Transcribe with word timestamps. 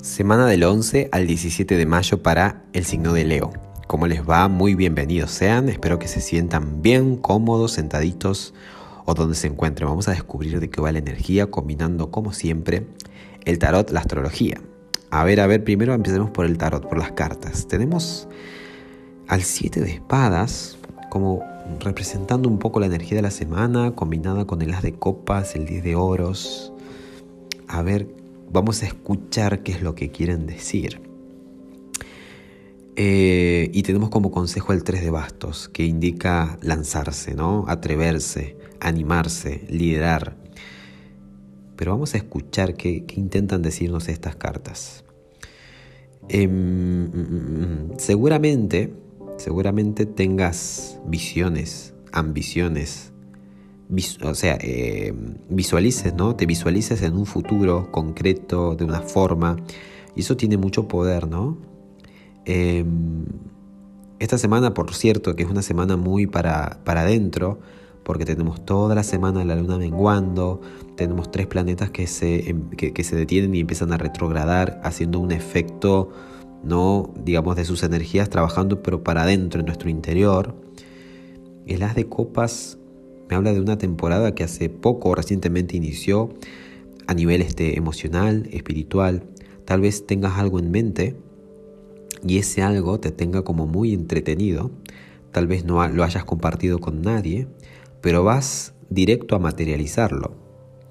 Semana 0.00 0.46
del 0.46 0.64
11 0.64 1.08
al 1.10 1.26
17 1.26 1.76
de 1.76 1.86
mayo 1.86 2.22
para 2.22 2.64
el 2.72 2.84
signo 2.84 3.12
de 3.12 3.24
Leo. 3.24 3.52
¿Cómo 3.86 4.06
les 4.06 4.28
va? 4.28 4.48
Muy 4.48 4.74
bienvenidos 4.74 5.30
sean. 5.30 5.68
Espero 5.68 5.98
que 5.98 6.08
se 6.08 6.20
sientan 6.20 6.82
bien, 6.82 7.16
cómodos, 7.16 7.72
sentaditos 7.72 8.52
o 9.04 9.14
donde 9.14 9.34
se 9.34 9.46
encuentren. 9.46 9.88
Vamos 9.88 10.08
a 10.08 10.12
descubrir 10.12 10.60
de 10.60 10.70
qué 10.70 10.80
va 10.80 10.92
la 10.92 10.98
energía 10.98 11.50
combinando, 11.50 12.10
como 12.10 12.32
siempre, 12.32 12.86
el 13.44 13.58
tarot, 13.58 13.90
la 13.90 14.00
astrología. 14.00 14.60
A 15.10 15.24
ver, 15.24 15.40
a 15.40 15.46
ver, 15.46 15.62
primero 15.62 15.94
empecemos 15.94 16.30
por 16.30 16.46
el 16.46 16.58
tarot, 16.58 16.88
por 16.88 16.98
las 16.98 17.12
cartas. 17.12 17.68
Tenemos 17.68 18.28
al 19.28 19.42
7 19.42 19.80
de 19.80 19.90
espadas 19.92 20.78
como 21.12 21.44
representando 21.78 22.48
un 22.48 22.58
poco 22.58 22.80
la 22.80 22.86
energía 22.86 23.16
de 23.16 23.20
la 23.20 23.30
semana, 23.30 23.94
combinada 23.94 24.46
con 24.46 24.62
el 24.62 24.72
as 24.72 24.80
de 24.80 24.94
copas, 24.94 25.54
el 25.56 25.66
10 25.66 25.84
de 25.84 25.94
oros. 25.94 26.72
A 27.68 27.82
ver, 27.82 28.08
vamos 28.50 28.82
a 28.82 28.86
escuchar 28.86 29.62
qué 29.62 29.72
es 29.72 29.82
lo 29.82 29.94
que 29.94 30.10
quieren 30.10 30.46
decir. 30.46 31.02
Eh, 32.96 33.70
y 33.74 33.82
tenemos 33.82 34.08
como 34.08 34.30
consejo 34.30 34.72
el 34.72 34.84
3 34.84 35.02
de 35.02 35.10
bastos, 35.10 35.68
que 35.68 35.84
indica 35.84 36.56
lanzarse, 36.62 37.34
¿no? 37.34 37.66
Atreverse, 37.68 38.56
animarse, 38.80 39.66
liderar. 39.68 40.38
Pero 41.76 41.90
vamos 41.90 42.14
a 42.14 42.16
escuchar 42.16 42.72
qué, 42.72 43.04
intentan 43.16 43.60
decirnos 43.60 44.08
estas 44.08 44.34
cartas. 44.34 45.04
Em, 46.30 46.50
mm, 46.50 47.10
mm, 47.12 47.90
mm, 47.92 47.98
seguramente, 47.98 49.01
seguramente 49.42 50.06
tengas 50.06 51.00
visiones, 51.04 51.94
ambiciones, 52.12 53.12
o 54.22 54.34
sea, 54.34 54.56
em, 54.60 55.34
visualices, 55.48 56.14
¿no? 56.14 56.36
Te 56.36 56.46
visualices 56.46 57.02
en 57.02 57.14
un 57.16 57.26
futuro 57.26 57.90
concreto, 57.90 58.76
de 58.76 58.84
una 58.84 59.00
forma, 59.00 59.56
y 60.14 60.20
eso 60.20 60.36
tiene 60.36 60.56
mucho 60.56 60.86
poder, 60.86 61.26
¿no? 61.28 61.58
Em, 62.44 63.26
esta 64.20 64.38
semana, 64.38 64.74
por 64.74 64.94
cierto, 64.94 65.34
que 65.34 65.42
es 65.42 65.50
una 65.50 65.62
semana 65.62 65.96
muy 65.96 66.26
para, 66.26 66.78
para 66.84 67.00
adentro, 67.02 67.58
porque 68.04 68.24
tenemos 68.24 68.64
toda 68.64 68.94
la 68.94 69.02
semana 69.02 69.44
la 69.44 69.56
luna 69.56 69.76
menguando, 69.78 70.60
tenemos 70.96 71.30
tres 71.32 71.46
planetas 71.48 71.90
que 71.90 72.06
se, 72.06 72.50
em, 72.50 72.70
que, 72.70 73.04
se 73.04 73.16
detienen 73.16 73.54
y 73.56 73.60
empiezan 73.60 73.92
a 73.92 73.98
retrogradar, 73.98 74.80
haciendo 74.84 75.18
un 75.18 75.32
efecto, 75.32 76.10
no 76.62 77.12
digamos, 77.24 77.56
de 77.56 77.64
sus 77.64 77.82
energías 77.82 78.30
trabajando, 78.30 78.82
pero 78.82 79.02
para 79.02 79.22
adentro, 79.22 79.60
en 79.60 79.66
nuestro 79.66 79.90
interior. 79.90 80.54
El 81.66 81.82
As 81.82 81.94
de 81.94 82.08
Copas 82.08 82.78
me 83.28 83.36
habla 83.36 83.52
de 83.52 83.60
una 83.60 83.78
temporada 83.78 84.34
que 84.34 84.44
hace 84.44 84.68
poco, 84.68 85.14
recientemente 85.14 85.76
inició, 85.76 86.34
a 87.06 87.14
nivel 87.14 87.42
este, 87.42 87.78
emocional, 87.78 88.48
espiritual. 88.52 89.24
Tal 89.64 89.80
vez 89.80 90.06
tengas 90.06 90.38
algo 90.38 90.58
en 90.58 90.70
mente 90.70 91.16
y 92.26 92.38
ese 92.38 92.62
algo 92.62 93.00
te 93.00 93.10
tenga 93.10 93.42
como 93.42 93.66
muy 93.66 93.94
entretenido. 93.94 94.70
Tal 95.30 95.46
vez 95.46 95.64
no 95.64 95.86
lo 95.88 96.04
hayas 96.04 96.24
compartido 96.24 96.78
con 96.78 97.02
nadie, 97.02 97.48
pero 98.00 98.22
vas 98.22 98.74
directo 98.90 99.34
a 99.34 99.38
materializarlo. 99.38 100.34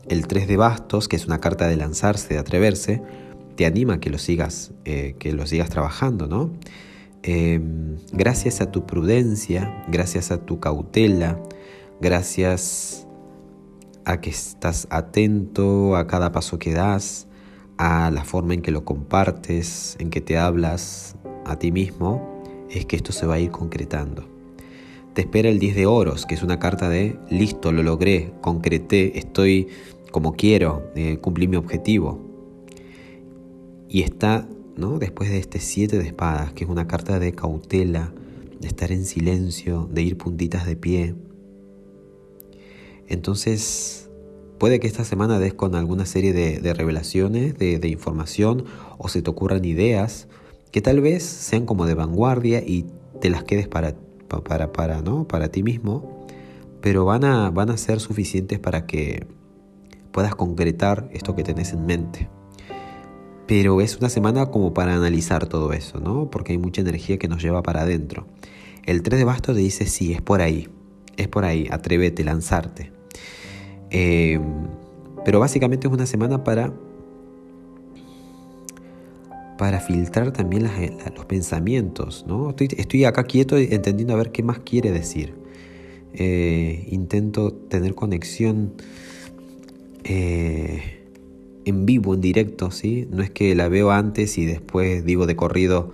El 0.10 0.26
3 0.26 0.48
de 0.48 0.58
bastos, 0.58 1.08
que 1.08 1.16
es 1.16 1.28
una 1.28 1.40
carta 1.40 1.68
de 1.68 1.78
lanzarse, 1.78 2.34
de 2.34 2.40
atreverse, 2.40 3.04
te 3.56 3.66
anima 3.66 3.96
a 3.96 4.00
que 4.00 4.10
lo 4.10 4.18
sigas, 4.18 4.72
eh, 4.86 5.16
que 5.20 5.32
lo 5.34 5.46
sigas 5.46 5.70
trabajando, 5.70 6.28
¿no? 6.28 6.52
Em, 7.24 7.98
gracias 8.12 8.62
a 8.62 8.72
tu 8.72 8.86
prudencia, 8.86 9.84
gracias 9.88 10.32
a 10.32 10.38
tu 10.44 10.60
cautela, 10.60 11.40
gracias 12.00 13.08
a 14.06 14.20
que 14.20 14.32
estás 14.32 14.88
atento 14.90 15.96
a 15.96 16.08
cada 16.08 16.32
paso 16.32 16.58
que 16.58 16.74
das, 16.74 17.28
a 17.78 18.10
la 18.12 18.24
forma 18.24 18.54
en 18.56 18.62
que 18.62 18.72
lo 18.72 18.86
compartes, 18.86 19.96
en 20.00 20.10
que 20.10 20.22
te 20.22 20.38
hablas 20.38 21.16
a 21.46 21.58
ti 21.58 21.72
mismo, 21.72 22.42
es 22.70 22.86
que 22.86 22.96
esto 22.96 23.12
se 23.12 23.26
va 23.26 23.36
a 23.36 23.40
ir 23.40 23.52
concretando. 23.52 24.28
Te 25.14 25.22
espera 25.22 25.50
el 25.50 25.60
10 25.60 25.76
de 25.76 25.86
oros, 25.86 26.26
que 26.26 26.36
es 26.36 26.42
una 26.42 26.58
carta 26.58 26.90
de 26.90 27.20
listo, 27.30 27.72
lo 27.72 27.84
logré, 27.84 28.34
concreté, 28.42 29.18
estoy 29.20 29.68
como 30.12 30.34
quiero, 30.34 30.90
eh, 30.96 31.18
cumplí 31.22 31.48
mi 31.48 31.58
objetivo. 31.58 32.31
Y 33.92 34.04
está, 34.04 34.48
¿no? 34.78 34.98
Después 34.98 35.30
de 35.30 35.38
este 35.38 35.60
7 35.60 36.00
de 36.00 36.06
espadas, 36.06 36.54
que 36.54 36.64
es 36.64 36.70
una 36.70 36.88
carta 36.88 37.20
de 37.20 37.34
cautela, 37.34 38.14
de 38.60 38.68
estar 38.68 38.92
en 38.92 39.06
silencio, 39.06 39.90
de 39.92 40.02
ir 40.02 40.18
puntitas 40.18 40.66
de 40.66 40.76
pie. 40.78 41.16
Entonces, 43.08 44.10
puede 44.58 44.80
que 44.80 44.88
esta 44.88 45.04
semana 45.04 45.38
des 45.38 45.54
con 45.54 45.76
alguna 45.76 46.06
serie 46.06 46.32
de, 46.32 46.74
revelaciones, 46.74 47.58
de, 47.58 47.80
de 47.80 47.88
información, 47.90 48.64
o 48.98 49.10
se 49.10 49.22
te 49.22 49.30
ocurran 49.30 49.66
ideas 49.66 50.30
que 50.72 50.82
tal 50.82 51.02
vez 51.02 51.24
sean 51.24 51.66
como 51.66 51.86
de 51.86 51.94
vanguardia 51.94 52.64
y 52.66 52.86
te 53.20 53.30
las 53.30 53.44
quedes 53.44 53.68
para 53.68 53.96
para, 54.40 54.72
para, 54.72 55.02
¿no? 55.02 55.28
para 55.28 55.50
ti 55.50 55.64
mismo, 55.64 56.26
pero 56.82 57.06
van 57.06 57.26
a, 57.26 57.50
van 57.52 57.70
a 57.70 57.78
ser 57.78 58.00
suficientes 58.00 58.60
para 58.60 58.86
que 58.86 59.28
puedas 60.12 60.36
concretar 60.36 61.10
esto 61.12 61.36
que 61.36 61.44
tenés 61.44 61.74
en 61.74 61.86
mente. 61.86 62.30
Pero 63.52 63.82
es 63.82 63.98
una 63.98 64.08
semana 64.08 64.46
como 64.46 64.74
para 64.74 64.94
analizar 64.94 65.46
todo 65.46 65.74
eso, 65.74 66.00
¿no? 66.00 66.30
Porque 66.32 66.54
hay 66.54 66.58
mucha 66.58 66.80
energía 66.80 67.20
que 67.20 67.28
nos 67.28 67.44
lleva 67.44 67.62
para 67.62 67.82
adentro. 67.82 68.26
El 68.86 69.02
3 69.04 69.20
de 69.20 69.26
bastos 69.26 69.58
te 69.58 69.62
dice, 69.62 69.88
sí, 69.88 70.14
es 70.14 70.22
por 70.22 70.40
ahí, 70.40 70.70
es 71.18 71.28
por 71.28 71.44
ahí, 71.44 71.68
atrévete, 71.70 72.24
lanzarte. 72.24 72.94
Eh, 73.90 74.40
pero 75.26 75.42
básicamente 75.42 75.88
es 75.88 75.94
una 75.94 76.06
semana 76.06 76.46
para 76.46 76.72
para 79.58 79.82
filtrar 79.82 80.32
también 80.32 80.70
los 81.14 81.26
pensamientos. 81.26 82.24
¿no? 82.26 82.56
Estoy, 82.58 83.04
acá 83.04 83.26
quieto 83.26 83.58
entendiendo 83.58 84.14
a 84.14 84.18
ver 84.18 84.32
qué 84.32 84.44
más 84.44 84.60
quiere 84.60 84.92
decir. 84.92 85.36
Eh, 86.14 86.88
intento 86.90 87.52
tener 87.52 87.96
conexión 87.96 88.76
eh, 90.06 91.01
en 91.66 91.86
vivo, 91.86 92.14
en 92.14 92.22
directo, 92.22 92.72
¿sí? 92.72 93.08
No 93.12 93.24
es 93.24 93.30
que 93.30 93.56
la 93.56 93.70
veo 93.70 93.92
antes 93.92 94.38
y 94.38 94.46
después 94.46 95.06
digo 95.06 95.26
de 95.26 95.36
corrido, 95.36 95.92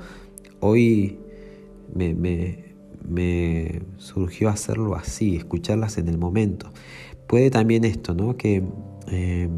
hoy 0.59 1.17
me, 1.94 2.13
me 2.13 3.81
surgió 3.97 4.50
hacerlo 4.50 4.95
así, 4.95 5.35
escucharlas 5.35 5.97
en 5.97 6.07
el 6.07 6.17
momento. 6.17 6.72
Puede 7.27 7.50
también 7.50 7.83
esto, 7.83 8.13
¿no? 8.13 8.38
Que 8.38 8.63
eh, 9.11 9.50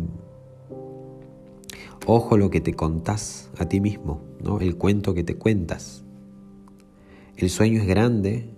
Ojo 2.12 2.38
lo 2.38 2.50
que 2.50 2.59
te 2.59 2.74
contás 2.74 3.52
a 3.59 3.66
ti 3.66 3.80
mismo, 3.80 4.22
¿no? 4.44 4.59
el 4.62 4.78
cuento 4.78 5.14
que 5.14 5.24
te 5.24 5.36
cuentas. 5.36 6.03
El 7.38 7.52
sueño 7.52 7.81
es 7.81 7.88
grande, 7.88 8.50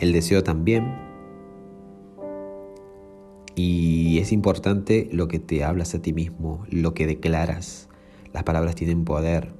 el 0.00 0.12
deseo 0.12 0.42
también. 0.42 1.07
Y 3.60 4.20
es 4.20 4.30
importante 4.30 5.08
lo 5.10 5.26
que 5.26 5.40
te 5.40 5.64
hablas 5.64 5.92
a 5.92 6.00
ti 6.00 6.12
mismo, 6.12 6.64
lo 6.70 6.94
que 6.94 7.08
declaras. 7.08 7.88
Las 8.32 8.44
palabras 8.44 8.76
tienen 8.76 9.04
poder. 9.04 9.52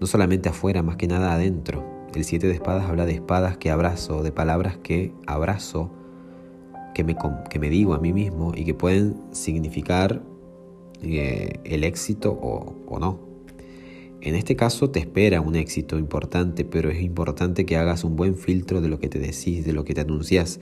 No 0.00 0.06
solamente 0.06 0.48
afuera, 0.48 0.82
más 0.82 0.96
que 0.96 1.06
nada 1.06 1.34
adentro. 1.34 1.84
El 2.14 2.24
siete 2.24 2.46
de 2.46 2.54
espadas 2.54 2.88
habla 2.88 3.04
de 3.04 3.12
espadas 3.12 3.58
que 3.58 3.70
abrazo, 3.70 4.22
de 4.22 4.32
palabras 4.32 4.78
que 4.78 5.12
abrazo, 5.26 5.90
que 6.94 7.04
me, 7.04 7.18
que 7.50 7.58
me 7.58 7.68
digo 7.68 7.92
a 7.92 7.98
mí 7.98 8.14
mismo 8.14 8.54
y 8.56 8.64
que 8.64 8.72
pueden 8.72 9.20
significar 9.30 10.22
eh, 11.02 11.60
el 11.64 11.84
éxito 11.84 12.32
o, 12.32 12.98
no. 12.98 13.20
En 14.26 14.34
este 14.34 14.56
caso 14.56 14.90
te 14.90 14.98
espera 14.98 15.40
un 15.40 15.54
éxito 15.54 16.00
importante, 16.00 16.64
pero 16.64 16.90
es 16.90 17.00
importante 17.00 17.64
que 17.64 17.76
hagas 17.76 18.02
un 18.02 18.16
buen 18.16 18.34
filtro 18.34 18.80
de 18.80 18.88
lo 18.88 18.98
que 18.98 19.08
te 19.08 19.20
decís, 19.20 19.64
de 19.64 19.72
lo 19.72 19.84
que 19.84 19.94
te 19.94 20.00
anuncias. 20.00 20.58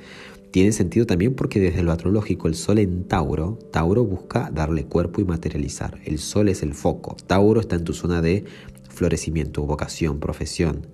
Tiene 0.51 0.71
sentido 0.73 1.07
también 1.07 1.35
porque 1.35 1.61
desde 1.61 1.83
lo 1.83 1.91
astrológico 1.91 2.47
el 2.47 2.57
sol 2.57 2.79
en 2.79 3.05
Tauro, 3.05 3.59
Tauro 3.73 4.05
busca 4.05 4.51
darle 4.53 4.85
cuerpo 4.85 5.23
y 5.23 5.25
materializar. 5.25 5.99
El 6.05 6.19
sol 6.19 6.51
es 6.51 6.63
el 6.63 6.75
foco. 6.75 7.17
Tauro 7.27 7.59
está 7.59 7.77
en 7.77 7.85
tu 7.85 7.95
zona 7.95 8.21
de 8.21 8.45
florecimiento, 8.91 9.65
vocación, 9.65 10.21
profesión, 10.21 10.87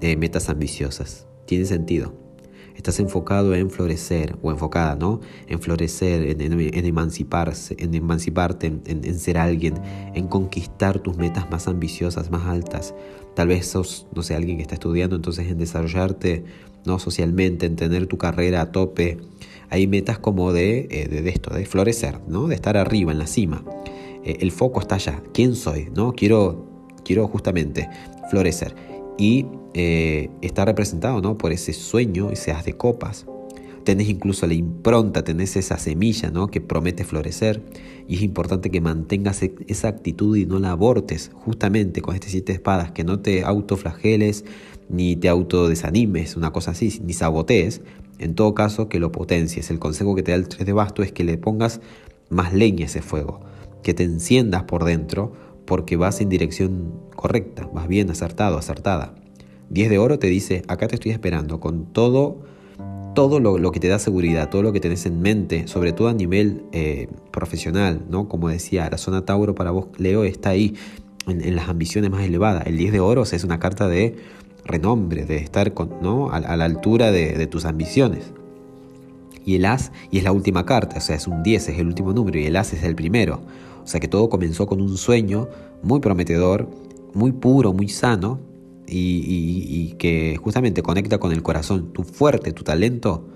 de 0.00 0.16
metas 0.16 0.48
ambiciosas. 0.48 1.26
Tiene 1.44 1.66
sentido 1.66 2.23
estás 2.74 2.98
enfocado 2.98 3.54
en 3.54 3.70
florecer 3.70 4.36
o 4.42 4.50
enfocada, 4.50 4.96
¿no? 4.96 5.20
En 5.46 5.60
florecer, 5.60 6.40
en, 6.40 6.60
emanciparse, 6.86 7.76
en 7.78 7.94
emanciparte, 7.94 8.66
en, 8.66 9.18
ser 9.18 9.38
alguien, 9.38 9.74
en 10.14 10.26
conquistar 10.26 10.98
tus 10.98 11.16
metas 11.16 11.50
más 11.50 11.68
ambiciosas, 11.68 12.30
más 12.30 12.46
altas. 12.46 12.94
Tal 13.34 13.48
vez 13.48 13.66
sos, 13.66 14.06
no 14.14 14.22
sé, 14.22 14.34
alguien 14.34 14.56
que 14.56 14.62
está 14.62 14.74
estudiando, 14.74 15.16
entonces 15.16 15.48
en 15.48 15.58
desarrollarte, 15.58 16.44
¿no? 16.84 16.98
Socialmente, 16.98 17.66
en 17.66 17.76
tener 17.76 18.06
tu 18.06 18.18
carrera 18.18 18.60
a 18.62 18.72
tope. 18.72 19.18
Hay 19.70 19.86
metas 19.86 20.18
como 20.18 20.52
de, 20.52 20.88
eh, 20.90 21.22
esto, 21.26 21.54
de 21.54 21.66
florecer, 21.66 22.20
¿no? 22.28 22.48
De 22.48 22.54
estar 22.54 22.76
arriba, 22.76 23.12
en 23.12 23.18
la 23.18 23.26
cima. 23.26 23.64
Eh, 24.24 24.38
el 24.40 24.50
foco 24.52 24.80
está 24.80 24.96
allá. 24.96 25.22
¿Quién 25.32 25.54
soy? 25.54 25.90
¿No? 25.94 26.12
Quiero, 26.12 26.66
quiero 27.04 27.26
justamente 27.28 27.88
florecer 28.30 28.93
y 29.18 29.46
eh, 29.74 30.30
está 30.42 30.64
representado 30.64 31.20
¿no? 31.20 31.38
por 31.38 31.52
ese 31.52 31.72
sueño, 31.72 32.30
ese 32.30 32.52
haz 32.52 32.64
de 32.64 32.74
copas. 32.74 33.26
tenés 33.84 34.08
incluso 34.08 34.46
la 34.46 34.54
impronta, 34.54 35.24
tenés 35.24 35.56
esa 35.56 35.78
semilla 35.78 36.30
¿no? 36.30 36.48
que 36.48 36.60
promete 36.60 37.04
florecer 37.04 37.62
y 38.08 38.16
es 38.16 38.22
importante 38.22 38.70
que 38.70 38.80
mantengas 38.80 39.42
e-, 39.42 39.54
esa 39.66 39.88
actitud 39.88 40.36
y 40.36 40.46
no 40.46 40.58
la 40.58 40.70
abortes 40.70 41.30
justamente 41.34 42.00
con 42.02 42.14
este 42.14 42.28
siete 42.28 42.52
espadas, 42.52 42.92
que 42.92 43.04
no 43.04 43.20
te 43.20 43.44
autoflageles 43.44 44.44
ni 44.88 45.16
te 45.16 45.28
autodesanimes, 45.28 46.36
una 46.36 46.52
cosa 46.52 46.72
así, 46.72 47.00
ni 47.04 47.12
sabotees, 47.12 47.80
en 48.18 48.34
todo 48.34 48.54
caso 48.54 48.88
que 48.88 49.00
lo 49.00 49.12
potencies. 49.12 49.70
El 49.70 49.78
consejo 49.78 50.14
que 50.14 50.22
te 50.22 50.32
da 50.32 50.36
el 50.36 50.48
3 50.48 50.66
de 50.66 50.72
basto 50.72 51.02
es 51.02 51.12
que 51.12 51.24
le 51.24 51.38
pongas 51.38 51.80
más 52.30 52.52
leña 52.52 52.84
a 52.84 52.86
ese 52.86 53.02
fuego, 53.02 53.40
que 53.82 53.94
te 53.94 54.04
enciendas 54.04 54.64
por 54.64 54.84
dentro 54.84 55.32
porque 55.64 55.96
vas 55.96 56.20
en 56.20 56.28
dirección 56.28 56.92
correcta, 57.24 57.66
vas 57.72 57.88
bien 57.88 58.10
acertado, 58.10 58.58
acertada. 58.58 59.14
10 59.70 59.88
de 59.88 59.96
oro 59.96 60.18
te 60.18 60.26
dice, 60.26 60.62
acá 60.68 60.88
te 60.88 60.96
estoy 60.96 61.10
esperando 61.10 61.58
con 61.58 61.86
todo 61.86 62.42
todo 63.14 63.40
lo, 63.40 63.72
que 63.72 63.80
te 63.80 63.88
da 63.88 63.98
seguridad, 63.98 64.50
todo 64.50 64.62
lo 64.62 64.74
que 64.74 64.80
tenés 64.80 65.06
en 65.06 65.22
mente, 65.22 65.66
sobre 65.66 65.94
todo 65.94 66.08
a 66.08 66.12
nivel 66.12 66.64
eh, 66.72 67.08
profesional, 67.30 68.02
¿no? 68.10 68.28
Como 68.28 68.50
decía, 68.50 68.90
la 68.90 68.98
zona 68.98 69.24
Tauro 69.24 69.54
para 69.54 69.70
vos, 69.70 69.86
Leo, 69.96 70.24
está 70.24 70.50
ahí 70.50 70.74
en, 71.26 71.56
las 71.56 71.70
ambiciones 71.70 72.10
más 72.10 72.24
elevadas. 72.24 72.66
El 72.66 72.76
10 72.76 72.92
de 72.92 73.00
oros 73.00 73.32
es 73.32 73.42
una 73.42 73.58
carta 73.58 73.88
de 73.88 74.16
renombre, 74.66 75.24
de 75.24 75.38
estar 75.38 75.72
con, 75.72 76.02
¿no? 76.02 76.30
a, 76.30 76.40
la 76.40 76.64
altura 76.66 77.10
de, 77.10 77.46
tus 77.46 77.64
ambiciones. 77.64 78.32
Y 79.46 79.54
el 79.54 79.64
as, 79.64 79.92
y 80.10 80.18
es 80.18 80.24
la 80.24 80.32
última 80.32 80.66
carta, 80.66 80.98
o 80.98 81.00
sea, 81.00 81.16
es 81.16 81.26
un 81.26 81.42
10, 81.42 81.70
es 81.70 81.78
el 81.78 81.86
último 81.86 82.12
número, 82.12 82.38
y 82.38 82.44
el 82.44 82.56
as 82.56 82.74
es 82.74 82.82
el 82.82 82.94
primero. 82.94 83.40
O 83.82 83.86
sea 83.86 83.98
que 83.98 84.08
todo 84.08 84.28
comenzó 84.28 84.66
con 84.66 84.82
un 84.82 84.98
sueño 84.98 85.48
muy 85.82 86.00
prometedor, 86.00 86.83
muy 87.14 87.32
puro, 87.32 87.72
muy 87.72 87.88
sano, 87.88 88.40
y, 88.86 89.94
que 89.98 90.36
justamente 90.36 90.82
conecta 90.82 91.18
con 91.18 91.32
el 91.32 91.42
corazón. 91.42 91.92
Tu 91.92 92.04
fuerte, 92.04 92.52
tu 92.52 92.62
talento, 92.62 93.28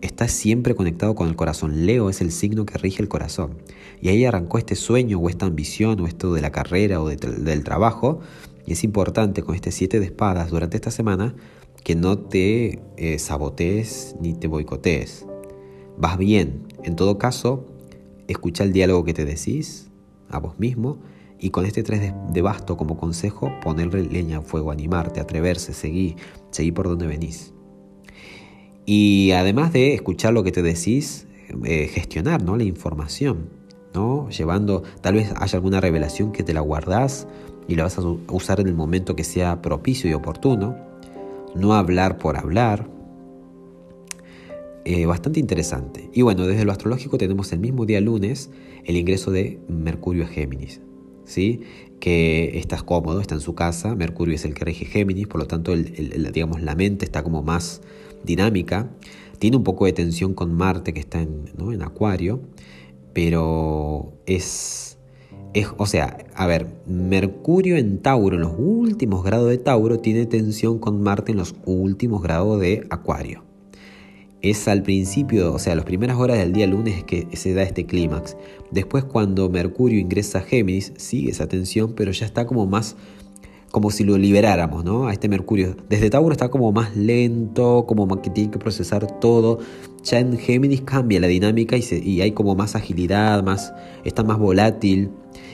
está 0.00 0.28
siempre 0.28 0.74
conectado 0.74 1.14
con 1.14 1.28
el 1.28 1.36
corazón. 1.36 1.86
Leo 1.86 2.10
es 2.10 2.20
el 2.20 2.30
signo 2.30 2.66
que 2.66 2.78
rige 2.78 3.02
el 3.02 3.08
corazón. 3.08 3.58
Y 4.00 4.08
ahí 4.08 4.24
arrancó 4.24 4.58
este 4.58 4.76
sueño 4.76 5.18
o 5.18 5.28
esta 5.28 5.46
ambición 5.46 6.00
o 6.00 6.06
esto 6.06 6.32
de 6.34 6.40
la 6.40 6.52
carrera 6.52 7.00
o 7.00 7.08
del 7.08 7.64
trabajo. 7.64 8.20
Y 8.66 8.72
es 8.72 8.84
importante 8.84 9.42
con 9.42 9.54
este 9.54 9.70
siete 9.70 10.00
de 10.00 10.06
espadas 10.06 10.50
durante 10.50 10.76
esta 10.76 10.90
semana 10.90 11.34
que 11.82 11.94
no 11.94 12.18
te 12.18 12.80
eh, 12.96 13.18
sabotees 13.18 14.16
ni 14.20 14.32
te 14.32 14.48
boicotees. 14.48 15.26
Vas 15.98 16.18
bien. 16.18 16.66
En 16.82 16.96
todo 16.96 17.18
caso, 17.18 17.66
escucha 18.26 18.64
el 18.64 18.72
diálogo 18.72 19.04
que 19.04 19.14
te 19.14 19.24
decís 19.24 19.90
a 20.30 20.38
vos 20.38 20.58
mismo 20.58 20.98
y 21.38 21.50
con 21.50 21.66
este 21.66 21.82
3 21.82 22.14
de, 22.32 22.42
basto 22.42 22.76
como 22.76 22.96
consejo, 22.96 23.52
ponerle 23.62 24.04
leña 24.04 24.38
al 24.38 24.44
fuego, 24.44 24.70
animarte, 24.70 25.20
atreverse, 25.20 25.72
seguir, 25.72 26.16
seguir 26.50 26.74
por 26.74 26.88
donde 26.88 27.06
venís. 27.06 27.52
Y 28.86 29.32
además 29.32 29.72
de 29.72 29.94
escuchar 29.94 30.32
lo 30.32 30.42
que 30.44 30.52
te 30.52 30.62
decís, 30.62 31.26
eh, 31.64 31.88
gestionar 31.88 32.42
¿no? 32.42 32.56
la 32.56 32.64
información, 32.64 33.48
¿no? 33.94 34.28
llevando, 34.30 34.82
tal 35.00 35.14
vez 35.14 35.32
haya 35.36 35.56
alguna 35.56 35.80
revelación 35.80 36.32
que 36.32 36.42
te 36.42 36.54
la 36.54 36.60
guardás 36.60 37.26
y 37.68 37.76
la 37.76 37.84
vas 37.84 37.98
a 37.98 38.02
usar 38.02 38.60
en 38.60 38.68
el 38.68 38.74
momento 38.74 39.16
que 39.16 39.24
sea 39.24 39.62
propicio 39.62 40.10
y 40.10 40.14
oportuno, 40.14 40.76
no 41.54 41.74
hablar 41.74 42.18
por 42.18 42.36
hablar. 42.36 42.88
Eh, 44.86 45.06
bastante 45.06 45.40
interesante. 45.40 46.10
Y 46.12 46.20
bueno, 46.20 46.46
desde 46.46 46.66
lo 46.66 46.72
astrológico 46.72 47.16
tenemos 47.16 47.52
el 47.52 47.58
mismo 47.58 47.86
día 47.86 48.02
lunes 48.02 48.50
el 48.84 48.96
ingreso 48.96 49.30
de 49.30 49.58
Mercurio 49.66 50.24
a 50.24 50.26
Géminis. 50.26 50.82
¿Sí? 51.24 51.60
que 52.00 52.58
estás 52.58 52.82
cómodo, 52.82 53.20
está 53.20 53.34
en 53.34 53.40
su 53.40 53.54
casa, 53.54 53.94
Mercurio 53.94 54.34
es 54.34 54.44
el 54.44 54.52
que 54.52 54.66
rige 54.66 54.84
Géminis, 54.84 55.26
por 55.26 55.40
lo 55.40 55.46
tanto 55.46 55.74
digamos, 55.74 56.60
la 56.60 56.74
mente 56.74 57.04
está 57.04 57.22
como 57.22 57.42
más 57.42 57.80
dinámica, 58.24 58.90
tiene 59.38 59.56
un 59.56 59.64
poco 59.64 59.86
de 59.86 59.94
tensión 59.94 60.34
con 60.34 60.52
Marte 60.52 60.92
que 60.92 61.00
está 61.00 61.22
en, 61.22 61.44
en 61.58 61.82
Acuario, 61.82 62.40
pero 63.14 64.12
es, 64.26 64.98
es, 65.54 65.68
o 65.78 65.86
sea, 65.86 66.18
a 66.34 66.46
ver, 66.46 66.66
Mercurio 66.86 67.76
en 67.76 68.02
Tauro, 68.02 68.36
en 68.36 68.42
los 68.42 68.52
últimos 68.58 69.24
grados 69.24 69.48
de 69.48 69.56
Tauro, 69.56 69.98
tiene 69.98 70.26
tensión 70.26 70.78
con 70.78 71.02
Marte 71.02 71.32
en 71.32 71.38
los 71.38 71.54
últimos 71.64 72.22
grados 72.22 72.60
de 72.60 72.86
Acuario 72.90 73.44
es 74.44 74.68
al 74.68 74.82
principio, 74.82 75.54
o 75.54 75.58
sea, 75.58 75.74
las 75.74 75.86
primeras 75.86 76.18
horas 76.18 76.36
del 76.36 76.52
día 76.52 76.66
lunes 76.66 76.98
es 76.98 77.04
que 77.04 77.26
se 77.32 77.54
da 77.54 77.62
este 77.62 77.86
clímax. 77.86 78.36
Después 78.70 79.02
cuando 79.02 79.48
Mercurio 79.48 79.98
ingresa 79.98 80.40
a 80.40 80.42
Géminis, 80.42 80.92
sigue 80.98 81.30
esa 81.30 81.48
tensión, 81.48 81.94
pero 81.94 82.12
ya 82.12 82.26
está 82.26 82.46
como 82.46 82.66
más, 82.66 82.94
como 83.70 83.90
si 83.90 84.04
lo 84.04 84.18
liberáramos, 84.18 84.84
¿no? 84.84 85.06
A 85.06 85.12
este 85.12 85.30
Mercurio. 85.30 85.76
Desde 85.88 86.10
Tauro 86.10 86.32
está 86.32 86.50
como 86.50 86.72
más 86.72 86.94
lento, 86.94 87.86
como 87.86 88.20
que 88.20 88.28
tiene 88.28 88.50
que 88.50 88.58
procesar 88.58 89.18
todo. 89.18 89.60
Ya 90.02 90.18
en 90.18 90.36
Géminis 90.36 90.82
cambia 90.82 91.20
la 91.20 91.26
dinámica 91.26 91.78
y, 91.78 91.82
y 92.04 92.20
hay 92.20 92.32
como 92.32 92.54
más 92.54 92.76
agilidad, 92.76 93.42
más, 93.42 93.72
está 94.04 94.22
más 94.24 94.38
volátil 94.38 95.10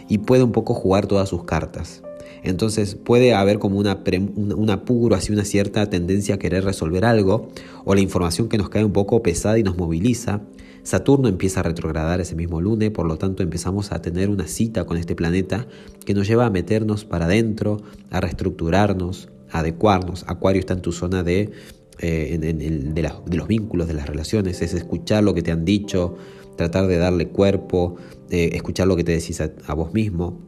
y 0.09 0.19
puede 0.19 0.43
un 0.43 0.51
poco 0.51 0.75
jugar 0.75 1.07
todas 1.07 1.29
sus 1.29 1.45
cartas. 1.45 2.03
Entonces 2.43 2.95
puede 2.95 3.35
haber 3.35 3.59
como 3.59 3.79
una, 3.79 4.03
un 4.05 4.71
apuro, 4.71 5.15
así 5.15 5.33
una 5.33 5.45
cierta 5.45 5.89
tendencia 5.91 6.37
a 6.37 6.39
querer 6.39 6.65
resolver 6.65 7.05
algo, 7.05 7.49
o 7.85 7.95
la 7.95 8.01
información 8.01 8.49
que 8.49 8.59
nos 8.59 8.69
cae 8.69 8.85
un 8.85 8.93
poco 8.93 9.23
pesada 9.23 9.59
y 9.59 9.63
nos 9.63 9.77
moviliza. 9.77 10.43
Saturno 10.83 11.29
empieza 11.29 11.61
a 11.61 11.63
retrogradar 11.63 12.21
ese 12.21 12.35
mismo 12.35 12.61
lunes, 12.61 12.91
por 12.91 13.07
lo 13.07 13.17
tanto 13.19 13.43
empezamos 13.43 13.93
a 13.93 14.01
tener 14.01 14.31
una 14.31 14.47
cita 14.47 14.85
con 14.85 14.97
este 14.97 15.15
planeta 15.15 15.67
que 16.07 16.15
nos 16.15 16.27
lleva 16.27 16.47
a 16.47 16.51
meternos 16.51 17.05
para 17.05 17.27
adentro, 17.27 17.83
a 18.11 18.21
reestructurarnos, 18.21 19.29
a 19.51 19.59
adecuarnos. 19.59 20.25
Acuario 20.27 20.61
está 20.61 20.73
en 20.73 20.81
tu 20.81 20.93
zona 20.93 21.23
de, 21.23 21.51
eh, 21.99 22.39
de, 22.41 23.37
los 23.37 23.49
vínculos, 23.49 23.89
de 23.89 23.95
las 23.95 24.09
relaciones, 24.09 24.63
es 24.63 24.73
escuchar 24.73 25.23
lo 25.23 25.35
que 25.35 25.43
te 25.43 25.53
han 25.53 25.67
dicho, 25.67 26.17
tratar 26.57 26.87
de 26.87 26.97
darle 26.97 27.29
cuerpo, 27.29 27.97
eh, 28.31 28.51
escuchar 28.55 28.87
lo 28.87 28.97
que 28.97 29.05
te 29.05 29.13
decís 29.13 29.41
a 29.41 29.75
vos 29.75 29.93
mismo. 29.93 30.41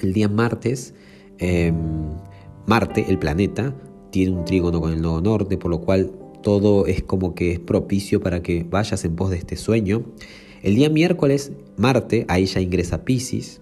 El 0.00 0.12
día 0.12 0.28
martes 0.28 0.94
Em, 1.42 1.74
Marte, 2.66 3.06
el 3.08 3.18
planeta, 3.18 3.74
tiene 4.10 4.30
un 4.30 4.44
trígono 4.44 4.80
con 4.80 4.92
el 4.92 5.02
nodo 5.02 5.20
norte, 5.20 5.58
por 5.58 5.72
lo 5.72 5.80
cual 5.80 6.12
todo 6.40 6.86
es 6.86 7.02
como 7.02 7.34
que 7.34 7.50
es 7.50 7.58
propicio 7.58 8.20
para 8.20 8.42
que 8.42 8.62
vayas 8.62 9.04
en 9.04 9.16
pos 9.16 9.30
de 9.30 9.38
este 9.38 9.56
sueño. 9.56 10.04
El 10.62 10.76
día 10.76 10.88
miércoles, 10.88 11.50
Marte, 11.76 12.26
ahí 12.28 12.46
ya 12.46 12.60
ingresa 12.60 13.04
Pisces, 13.04 13.60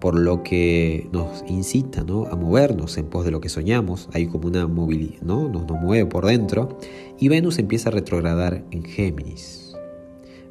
por 0.00 0.18
lo 0.18 0.42
que 0.42 1.08
nos 1.12 1.44
incita 1.46 2.00
a 2.00 2.34
movernos 2.34 2.98
en 2.98 3.06
pos 3.06 3.24
de 3.24 3.30
lo 3.30 3.40
que 3.40 3.48
soñamos. 3.48 4.08
Hay 4.12 4.26
como 4.26 4.48
una 4.48 4.66
movilidad, 4.66 5.22
¿no? 5.22 5.48
nos 5.48 5.64
mueve 5.80 6.06
por 6.06 6.26
dentro. 6.26 6.76
Y 7.20 7.28
Venus 7.28 7.60
empieza 7.60 7.90
a 7.90 7.92
retrogradar 7.92 8.64
en 8.72 8.82
Géminis. 8.82 9.61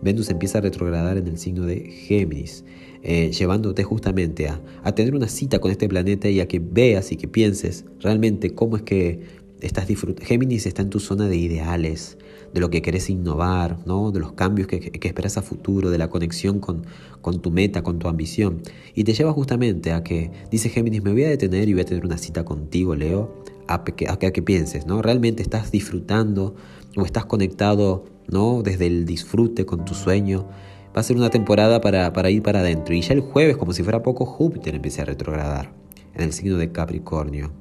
Venus 0.02 0.30
empieza 0.30 0.58
a 0.58 0.62
retrogradar 0.62 1.18
en 1.18 1.28
el 1.28 1.38
signo 1.38 1.66
de 1.66 1.80
Géminis. 1.82 2.64
Eh, 3.04 3.32
llevándote 3.32 3.84
justamente 3.84 4.48
a, 4.48 4.62
tener 4.94 5.16
una 5.16 5.28
cita 5.28 5.58
con 5.60 5.72
este 5.72 5.90
planeta 5.90 6.30
y 6.30 6.40
a 6.40 6.48
que 6.48 6.60
veas 6.60 7.12
y 7.12 7.16
que 7.16 7.28
pienses 7.28 7.86
realmente 8.00 8.54
cómo 8.54 8.78
es 8.78 8.84
que 8.84 9.22
estás 9.60 9.88
disfrutando. 9.88 10.28
Géminis 10.28 10.68
está 10.68 10.84
en 10.84 10.92
tu 10.92 11.00
zona 11.00 11.28
de 11.28 11.36
ideales, 11.36 12.20
de 12.54 12.60
lo 12.60 12.70
que 12.70 12.84
querés 12.84 13.10
innovar, 13.10 13.80
¿no? 13.88 14.12
de 14.12 14.20
los 14.20 14.34
cambios 14.34 14.68
que, 14.68 14.92
esperas 15.02 15.38
a 15.38 15.42
futuro, 15.42 15.90
de 15.90 15.98
la 15.98 16.10
conexión 16.10 16.60
con, 16.60 16.86
con, 17.22 17.42
tu 17.42 17.50
meta, 17.50 17.82
con 17.82 17.98
tu 17.98 18.08
ambición. 18.08 18.62
Y 18.94 19.04
te 19.04 19.14
lleva 19.14 19.34
justamente 19.34 19.94
a 19.94 20.04
que, 20.04 20.32
dice 20.52 20.70
Géminis, 20.70 21.04
me 21.04 21.12
voy 21.12 21.24
a 21.24 21.30
detener 21.30 21.70
y 21.70 21.74
voy 21.74 21.82
a 21.82 21.86
tener 21.86 22.06
una 22.06 22.20
cita 22.20 22.46
contigo, 22.46 22.96
Leo, 22.96 23.44
a 23.68 23.84
que, 23.84 24.08
a 24.08 24.18
que 24.18 24.42
pienses, 24.42 24.86
¿no? 24.86 25.02
¿Realmente 25.02 25.42
estás 25.42 25.72
disfrutando 25.72 26.56
o 26.96 27.06
estás 27.06 27.26
conectado, 27.26 28.06
¿no? 28.28 28.64
Desde 28.64 28.88
el 28.88 29.06
disfrute 29.06 29.66
con 29.66 29.86
tu 29.86 29.94
sueño 29.94 30.48
va 30.96 31.02
a 31.02 31.04
ser 31.04 31.18
una 31.18 31.30
temporada 31.30 31.82
para, 31.82 32.30
ir 32.30 32.42
para 32.42 32.60
adentro. 32.60 32.94
Y 32.94 33.02
ya 33.02 33.14
el 33.14 33.22
jueves, 33.22 33.58
como 33.58 33.74
si 33.74 33.84
fuera 33.84 34.04
poco, 34.04 34.26
Júpiter 34.26 34.76
empieza 34.76 35.02
a 35.04 35.06
retrogradar 35.06 35.72
en 36.14 36.22
el 36.22 36.34
signo 36.34 36.58
de 36.58 36.72
Capricornio. 36.72 37.52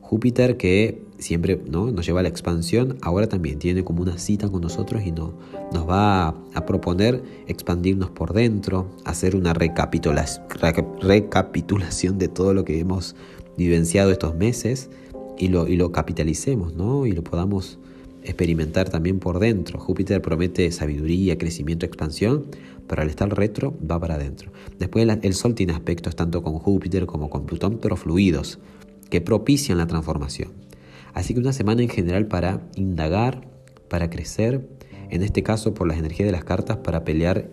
Júpiter 0.00 0.56
que 0.56 1.02
siempre 1.18 1.60
¿no? 1.68 1.90
nos 1.92 2.06
lleva 2.06 2.20
a 2.20 2.22
la 2.22 2.28
expansión, 2.28 2.96
ahora 3.02 3.28
también 3.28 3.58
tiene 3.58 3.84
como 3.84 4.02
una 4.02 4.18
cita 4.18 4.48
con 4.48 4.62
nosotros 4.62 5.02
y 5.04 5.12
no, 5.12 5.34
nos 5.72 5.88
va 5.88 6.28
a, 6.28 6.66
proponer 6.66 7.22
expandirnos 7.46 8.10
por 8.10 8.32
dentro, 8.32 8.88
hacer 9.04 9.36
una 9.36 9.52
recapitulación 9.52 12.18
de 12.18 12.28
todo 12.28 12.54
lo 12.54 12.64
que 12.64 12.80
hemos 12.80 13.14
vivenciado 13.56 14.10
estos 14.10 14.34
meses 14.34 14.90
y 15.38 15.46
lo, 15.48 15.68
y 15.68 15.76
lo 15.76 15.92
capitalicemos 15.92 16.74
¿no? 16.74 17.06
y 17.06 17.12
lo 17.12 17.22
podamos 17.22 17.78
experimentar 18.22 18.88
también 18.88 19.18
por 19.18 19.38
dentro. 19.38 19.78
Júpiter 19.78 20.20
promete 20.22 20.70
sabiduría, 20.72 21.38
crecimiento, 21.38 21.86
expansión, 21.86 22.46
pero 22.86 23.02
al 23.02 23.08
estar 23.08 23.28
retro 23.36 23.76
va 23.88 24.00
para 24.00 24.14
adentro. 24.14 24.52
Después 24.78 25.08
el 25.22 25.34
Sol 25.34 25.54
tiene 25.54 25.72
aspectos 25.72 26.16
tanto 26.16 26.42
con 26.42 26.54
Júpiter 26.54 27.06
como 27.06 27.30
con 27.30 27.46
Plutón, 27.46 27.78
pero 27.80 27.96
fluidos, 27.96 28.58
que 29.10 29.20
propician 29.20 29.78
la 29.78 29.86
transformación. 29.86 30.52
Así 31.14 31.34
que 31.34 31.40
una 31.40 31.52
semana 31.52 31.82
en 31.82 31.88
general 31.88 32.26
para 32.26 32.68
indagar, 32.76 33.48
para 33.88 34.10
crecer, 34.10 34.68
en 35.10 35.22
este 35.22 35.42
caso 35.42 35.74
por 35.74 35.88
las 35.88 35.98
energías 35.98 36.26
de 36.26 36.32
las 36.32 36.44
cartas, 36.44 36.78
para 36.78 37.04
pelear 37.04 37.50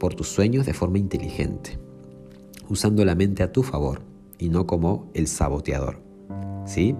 por 0.00 0.14
tus 0.14 0.28
sueños 0.28 0.66
de 0.66 0.74
forma 0.74 0.98
inteligente, 0.98 1.78
usando 2.68 3.04
la 3.04 3.14
mente 3.14 3.42
a 3.42 3.52
tu 3.52 3.62
favor 3.62 4.02
y 4.38 4.48
no 4.48 4.66
como 4.66 5.10
el 5.14 5.28
saboteador. 5.28 6.02
¿Sí? 6.66 6.96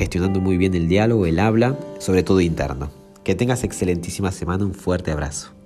Gestionando 0.00 0.40
muy 0.40 0.56
bien 0.56 0.74
el 0.74 0.88
diálogo, 0.88 1.26
el 1.26 1.38
habla, 1.38 1.78
sobre 1.98 2.22
todo 2.22 2.40
interno. 2.40 2.90
Que 3.22 3.34
tengas 3.34 3.64
excelentísima 3.64 4.32
semana, 4.32 4.64
un 4.64 4.72
fuerte 4.72 5.12
abrazo. 5.12 5.59